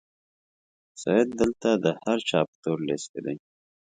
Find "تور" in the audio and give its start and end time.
2.63-2.77